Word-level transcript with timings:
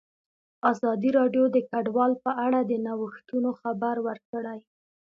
ازادي 0.71 1.09
راډیو 1.19 1.43
د 1.55 1.57
کډوال 1.69 2.11
په 2.23 2.31
اړه 2.45 2.59
د 2.69 2.71
نوښتونو 2.85 3.49
خبر 3.61 3.95
ورکړی. 4.07 4.59